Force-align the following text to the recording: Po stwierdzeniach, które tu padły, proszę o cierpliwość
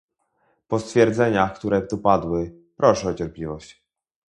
Po 0.67 0.79
stwierdzeniach, 0.79 1.55
które 1.55 1.81
tu 1.81 1.97
padły, 1.97 2.53
proszę 2.77 3.07
o 3.09 3.13
cierpliwość 3.13 3.83